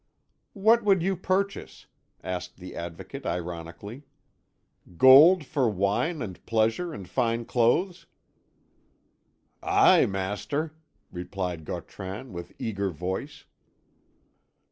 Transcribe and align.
"What 0.53 0.83
would 0.83 1.03
you 1.03 1.15
purchase?" 1.15 1.85
asked 2.23 2.57
the 2.57 2.75
advocate 2.75 3.23
ironically. 3.23 4.01
"Gold, 4.97 5.45
for 5.45 5.69
wine, 5.69 6.23
and 6.23 6.43
pleasure, 6.47 6.91
and 6.91 7.07
fine 7.07 7.45
clothes?" 7.45 8.07
"Aye, 9.61 10.07
master," 10.07 10.73
replied 11.11 11.65
Gautran 11.65 12.33
with 12.33 12.53
eager 12.57 12.89
voice. 12.89 13.45